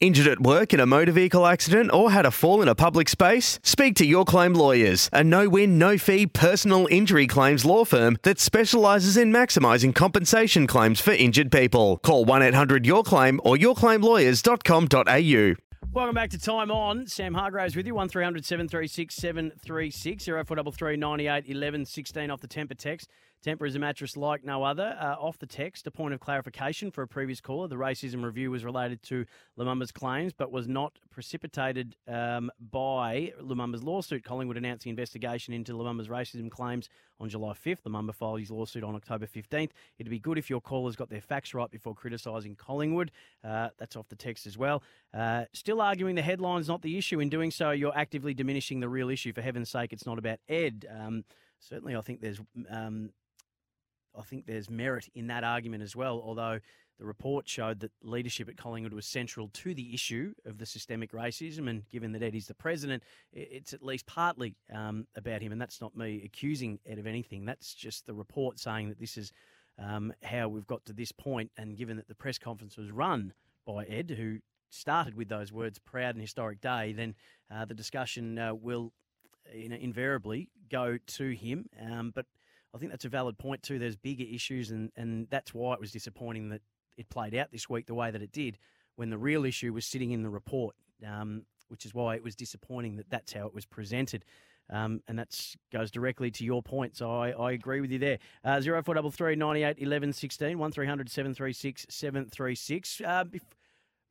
[0.00, 3.08] Injured at work in a motor vehicle accident or had a fall in a public
[3.08, 3.58] space?
[3.64, 8.16] Speak to Your Claim Lawyers, a no win, no fee personal injury claims law firm
[8.22, 11.98] that specialises in maximising compensation claims for injured people.
[11.98, 15.56] Call 1 800 Your Claim or yourclaimlawyers.com.au.
[15.92, 17.08] Welcome back to Time On.
[17.08, 23.08] Sam Hargraves with you, 1300 736 736 0433 98 11 16 off the Tempur text.
[23.44, 24.96] Tempur is a mattress like no other.
[25.00, 27.68] Uh, off the text, a point of clarification for a previous caller.
[27.68, 29.24] The racism review was related to
[29.56, 34.24] Lumumba's claims, but was not precipitated um, by Lumumba's lawsuit.
[34.24, 36.88] Collingwood announced the investigation into Lumumba's racism claims
[37.20, 37.82] on July 5th.
[37.86, 39.70] Lumumba filed his lawsuit on October 15th.
[39.98, 43.12] It'd be good if your callers got their facts right before criticising Collingwood.
[43.44, 44.82] Uh, that's off the text as well.
[45.14, 47.20] Uh, still arguing the headline's not the issue.
[47.20, 49.32] In doing so, you're actively diminishing the real issue.
[49.32, 50.86] For heaven's sake, it's not about Ed.
[50.92, 51.24] Um,
[51.60, 52.40] certainly, I think there's
[52.70, 53.10] um,
[54.16, 56.60] I think there's merit in that argument as well, although
[56.98, 61.12] the report showed that leadership at Collingwood was central to the issue of the systemic
[61.12, 61.68] racism.
[61.68, 65.52] And given that Eddie's the president, it's at least partly um, about him.
[65.52, 67.44] And that's not me accusing Ed of anything.
[67.44, 69.32] That's just the report saying that this is
[69.78, 71.52] um, how we've got to this point.
[71.56, 73.32] And given that the press conference was run
[73.64, 74.38] by Ed, who
[74.70, 77.14] started with those words, proud and historic day, then
[77.48, 78.92] uh, the discussion uh, will
[79.54, 81.66] you know, invariably go to him.
[81.80, 82.26] Um, but
[82.78, 83.80] I think that's a valid point too.
[83.80, 86.60] There's bigger issues, and, and that's why it was disappointing that
[86.96, 88.56] it played out this week the way that it did,
[88.94, 92.36] when the real issue was sitting in the report, um, which is why it was
[92.36, 94.24] disappointing that that's how it was presented.
[94.70, 96.96] Um, and that goes directly to your point.
[96.96, 98.18] So I, I agree with you there.
[98.44, 103.00] Uh, 0433 98 11 16, 1300 736 736.
[103.04, 103.24] Uh,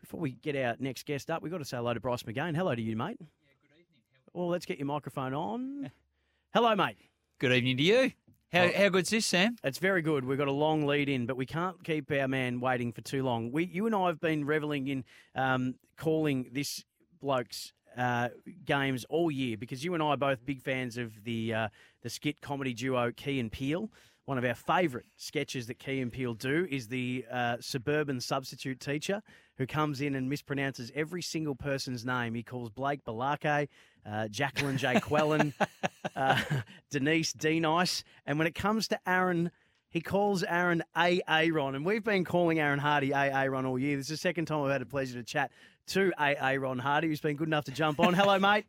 [0.02, 2.54] before we get our next guest up, we've got to say hello to Bryce McGain.
[2.54, 3.16] Hello to you, mate.
[3.22, 3.28] Yeah,
[3.62, 4.02] good evening.
[4.34, 5.90] Well, let's get your microphone on.
[6.54, 6.98] hello, mate.
[7.40, 8.12] Good evening to you.
[8.52, 9.58] How, well, how good's this, Sam?
[9.64, 10.24] It's very good.
[10.24, 13.24] We've got a long lead in, but we can't keep our man waiting for too
[13.24, 13.52] long.
[13.52, 15.04] We, you and I have been reveling in
[15.36, 16.86] um, calling this
[17.20, 18.30] bloke's uh,
[18.64, 21.68] games all year because you and I are both big fans of the uh,
[22.04, 23.90] the skit comedy duo Key and Peele.
[24.28, 28.78] One of our favourite sketches that Key and Peele do is the uh, suburban substitute
[28.82, 29.22] teacher
[29.58, 32.36] who comes in and mispronounces every single person's name.
[32.36, 33.70] He calls Blake Balake,
[34.06, 34.96] uh, Jacqueline J.
[34.96, 35.54] Quellen,
[36.18, 36.42] uh,
[36.92, 37.62] Denise D.
[37.62, 38.04] Nice.
[38.26, 39.50] And when it comes to Aaron,
[39.88, 41.22] he calls Aaron A.
[41.26, 41.74] Aaron.
[41.74, 43.34] And we've been calling Aaron Hardie A.
[43.34, 43.96] Aaron all year.
[43.96, 45.54] This is the second time I've had a pleasure to chat
[45.88, 46.36] to A.
[46.44, 48.14] Aaron Hardie, who's been good enough to jump on.
[48.14, 48.66] Hello, mate.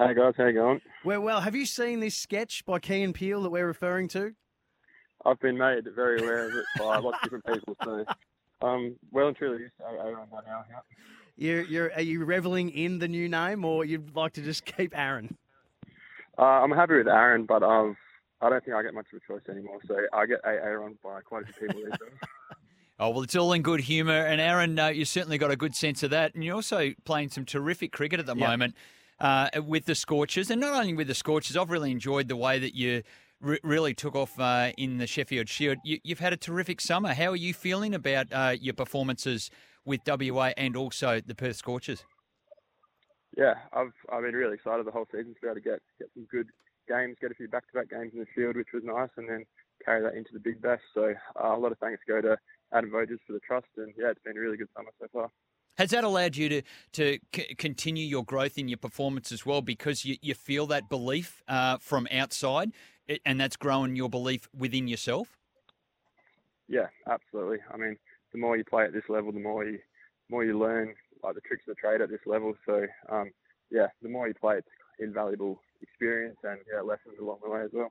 [0.00, 0.80] Hey guys, how you going?
[1.04, 4.32] Well, well, have you seen this sketch by Key and Peele that we're referring to?
[5.26, 7.76] I've been made very aware of it by lots of different people.
[7.84, 8.06] So,
[8.66, 10.64] um, well and truly, Aaron by now.
[10.70, 10.80] Yeah.
[11.36, 14.96] You're, you're, are you reveling in the new name, or you'd like to just keep
[14.96, 15.36] Aaron?
[16.38, 17.96] Uh, I'm happy with Aaron, but I've,
[18.40, 19.80] I don't think I get much of a choice anymore.
[19.86, 22.18] So I get Aaron by quite a few people these days.
[23.02, 24.12] Oh, well, it's all in good humour.
[24.12, 26.34] And Aaron, uh, you certainly got a good sense of that.
[26.34, 28.46] And you're also playing some terrific cricket at the yep.
[28.46, 28.74] moment
[29.20, 30.50] uh, with the Scorchers.
[30.50, 33.02] And not only with the Scorchers, I've really enjoyed the way that you
[33.40, 35.78] re- really took off uh, in the Sheffield Shield.
[35.84, 37.14] You, have had a terrific summer.
[37.14, 39.50] How are you feeling about uh, your performances
[39.84, 42.04] with WA and also the Perth Scorchers?
[43.36, 46.08] Yeah, I've I've been really excited the whole season to be able to get get
[46.14, 46.48] some good
[46.88, 49.44] games, get a few back-to-back games in the field, which was nice, and then
[49.84, 50.80] carry that into the Big Bash.
[50.92, 52.36] So uh, a lot of thanks go to
[52.72, 55.30] Adam Voges for the trust, and yeah, it's been a really good summer so far.
[55.80, 59.62] Has that allowed you to to c- continue your growth in your performance as well
[59.62, 62.72] because you, you feel that belief uh, from outside,
[63.24, 65.38] and that's growing your belief within yourself?
[66.68, 67.60] Yeah, absolutely.
[67.72, 67.96] I mean,
[68.32, 69.78] the more you play at this level, the more you
[70.28, 70.92] more you learn
[71.24, 72.52] like the tricks of the trade at this level.
[72.66, 73.30] So um,
[73.70, 74.68] yeah, the more you play, it's
[74.98, 77.90] invaluable experience and yeah, lessons along the way as well.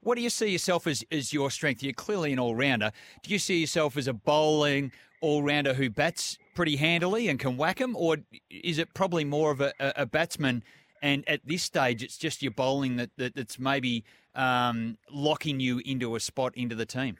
[0.00, 1.84] What do you see yourself as, as your strength?
[1.84, 2.90] You're clearly an all rounder.
[3.22, 4.90] Do you see yourself as a bowling
[5.20, 8.16] all rounder who bats pretty handily and can whack them, or
[8.50, 10.64] is it probably more of a, a, batsman?
[11.00, 14.02] And at this stage, it's just your bowling that, that that's maybe
[14.34, 17.16] um, locking you into a spot into the team.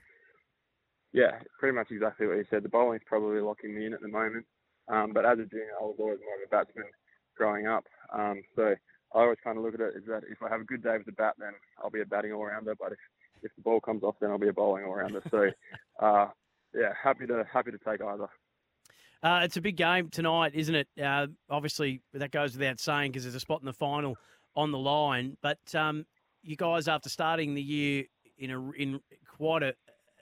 [1.13, 2.65] Yeah, pretty much exactly what you said.
[2.65, 4.45] The bowling's probably locking me in at the moment.
[4.89, 6.91] Um, but as a junior, I was always more of a batsman
[7.37, 7.85] growing up.
[8.13, 8.75] Um, so
[9.15, 10.97] I always kind of look at it is that if I have a good day
[10.97, 12.75] with the bat, then I'll be a batting all rounder.
[12.75, 12.99] But if,
[13.45, 15.23] if the ball comes off, then I'll be a bowling all rounder.
[15.31, 15.51] So
[16.05, 16.27] uh,
[16.75, 18.29] yeah, happy to happy to take either.
[19.23, 20.89] Uh, it's a big game tonight, isn't it?
[21.03, 24.17] Uh, obviously, that goes without saying because there's a spot in the final
[24.55, 25.37] on the line.
[25.43, 26.07] But um,
[26.43, 28.05] you guys, after starting the year
[28.39, 29.01] in a in
[29.37, 29.75] quite a,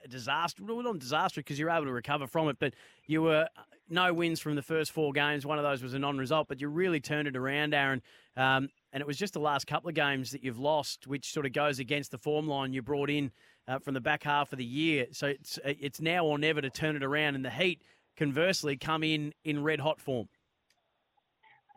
[0.05, 2.75] a disaster, well, not disaster because you're able to recover from it, but
[3.07, 5.45] you were uh, no wins from the first four games.
[5.45, 8.03] One of those was a non-result, but you really turned it around, Aaron.
[8.37, 11.45] Um, and it was just the last couple of games that you've lost, which sort
[11.45, 13.31] of goes against the form line you brought in
[13.69, 15.07] uh, from the back half of the year.
[15.13, 17.35] So it's it's now or never to turn it around.
[17.35, 17.83] And the Heat,
[18.17, 20.29] conversely, come in in red hot form.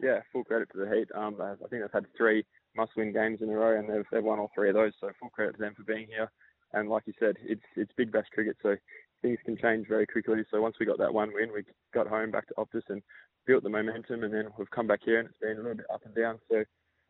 [0.01, 1.09] Yeah, full credit to the Heat.
[1.13, 2.45] Um, I think they've had three
[2.75, 4.93] must-win games in a row, and they've they've won all three of those.
[5.01, 6.31] So full credit to them for being here.
[6.73, 8.75] And like you said, it's it's big bash cricket, so
[9.21, 10.43] things can change very quickly.
[10.51, 11.63] So once we got that one win, we
[11.93, 13.01] got home back to Optus and
[13.45, 15.85] built the momentum, and then we've come back here and it's been a little bit
[15.93, 16.39] up and down.
[16.49, 16.63] So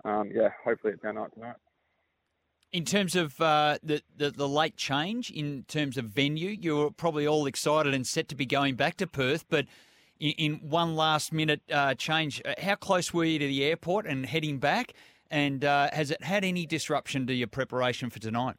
[0.09, 1.57] um, yeah, hopefully it's our night tonight.
[2.71, 7.25] In terms of uh, the, the, the late change, in terms of venue, you're probably
[7.25, 9.66] all excited and set to be going back to Perth, but
[10.19, 14.06] in, in one last minute uh, change, uh, how close were you to the airport
[14.06, 14.94] and heading back?
[15.31, 18.56] And uh, has it had any disruption to your preparation for tonight?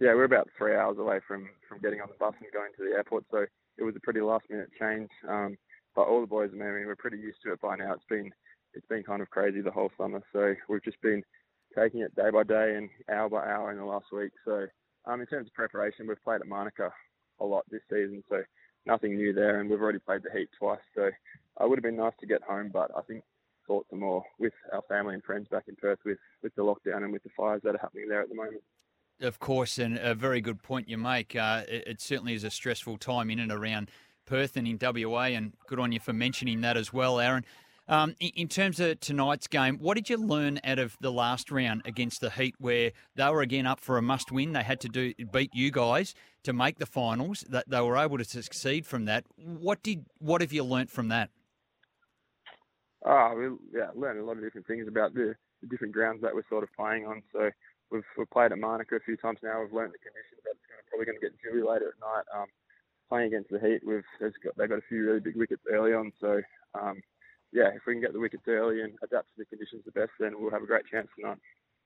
[0.00, 2.84] Yeah, we're about three hours away from, from getting on the bus and going to
[2.84, 3.46] the airport, so
[3.78, 5.10] it was a pretty last minute change.
[5.28, 5.56] Um,
[5.96, 7.94] but all the boys, I mean, we're pretty used to it by now.
[7.94, 8.32] It's been
[8.74, 11.22] it's been kind of crazy the whole summer, so we've just been
[11.76, 14.32] taking it day by day and hour by hour in the last week.
[14.44, 14.66] So
[15.06, 16.92] um, in terms of preparation, we've played at Manuka
[17.40, 18.42] a lot this season, so
[18.86, 20.78] nothing new there, and we've already played the Heat twice.
[20.94, 21.14] So it
[21.60, 23.22] would have been nice to get home, but I think
[23.66, 27.02] thoughts are more with our family and friends back in Perth with, with the lockdown
[27.02, 28.62] and with the fires that are happening there at the moment.
[29.20, 31.36] Of course, and a very good point you make.
[31.36, 33.88] Uh, it, it, certainly is a stressful time in and around
[34.26, 37.44] Perth and in WA, and good on you for mentioning that as well, Aaron.
[37.86, 41.82] Um, in terms of tonight's game, what did you learn out of the last round
[41.84, 44.52] against the Heat, where they were again up for a must-win?
[44.52, 46.14] They had to do beat you guys
[46.44, 47.44] to make the finals.
[47.48, 49.24] That they were able to succeed from that.
[49.36, 51.28] What did what have you learnt from that?
[53.04, 56.34] Oh, we yeah, learned a lot of different things about the, the different grounds that
[56.34, 57.22] we're sort of playing on.
[57.32, 57.50] So
[57.90, 59.60] we've, we've played at Manuka a few times now.
[59.60, 62.24] We've learned the conditions that's gonna, probably going to get dewy later at night.
[62.34, 62.46] Um,
[63.10, 66.12] playing against the Heat, we've got, they've got a few really big wickets early on.
[66.18, 66.40] So
[66.72, 67.02] um,
[67.54, 70.10] yeah, if we can get the wickets early and adapt to the conditions the best,
[70.18, 71.38] then we'll have a great chance tonight.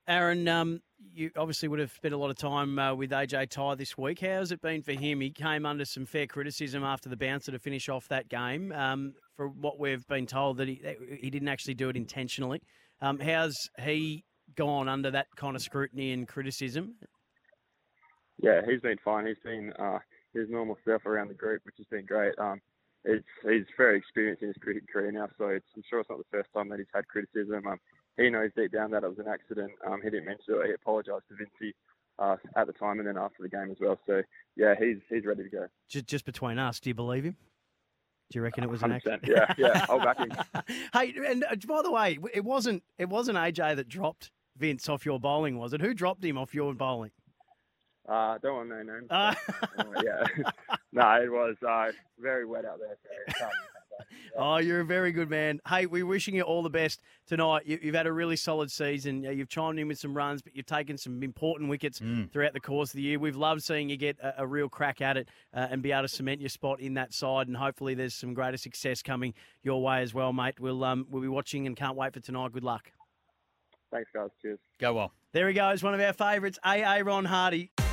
[0.07, 0.81] Aaron, um,
[1.13, 4.21] you obviously would have spent a lot of time uh, with AJ Tye this week.
[4.21, 5.21] How has it been for him?
[5.21, 8.71] He came under some fair criticism after the bouncer to finish off that game.
[8.71, 10.81] Um, for what we've been told that he
[11.21, 12.61] he didn't actually do it intentionally.
[13.01, 14.25] Um, how's he
[14.55, 16.95] gone under that kind of scrutiny and criticism?
[18.41, 19.27] Yeah, he's been fine.
[19.27, 19.99] He's been uh,
[20.33, 22.33] his normal self around the group, which has been great.
[22.39, 22.59] Um,
[23.05, 26.25] it's he's very experienced in his cricket career now, so I'm sure it's not the
[26.31, 27.65] first time that he's had criticism.
[27.67, 27.79] Um,
[28.17, 29.71] he knows deep down that it was an accident.
[29.87, 30.67] Um, he didn't mention it.
[30.67, 31.73] He apologised to Vincey
[32.19, 33.97] uh, at the time and then after the game as well.
[34.05, 34.21] So
[34.55, 35.67] yeah, he's he's ready to go.
[35.87, 37.37] Just, just between us, do you believe him?
[38.31, 39.23] Do you reckon it was an accident?
[39.25, 40.31] Yeah, yeah, I'll back him.
[40.93, 45.05] hey, and uh, by the way, it wasn't it wasn't AJ that dropped Vince off
[45.05, 45.81] your bowling, was it?
[45.81, 47.11] Who dropped him off your bowling?
[48.09, 49.07] Uh, don't want no names.
[49.11, 49.33] Uh,
[49.77, 50.43] uh, yeah,
[50.91, 52.97] no, it was uh, very wet out there.
[53.37, 53.47] So
[54.37, 55.59] oh, you're a very good man.
[55.67, 57.63] Hey, we're wishing you all the best tonight.
[57.65, 59.23] You, have had a really solid season.
[59.23, 62.31] You've chimed in with some runs, but you've taken some important wickets mm.
[62.31, 63.19] throughout the course of the year.
[63.19, 66.03] We've loved seeing you get a, a real crack at it uh, and be able
[66.03, 67.47] to cement your spot in that side.
[67.47, 69.33] And hopefully, there's some greater success coming
[69.63, 70.59] your way as well, mate.
[70.59, 72.51] We'll um, we'll be watching and can't wait for tonight.
[72.53, 72.91] Good luck.
[73.91, 74.29] Thanks, guys.
[74.41, 74.59] Cheers.
[74.79, 75.13] Go well.
[75.31, 77.69] There he goes, one of our favourites, AA Ron Hardie.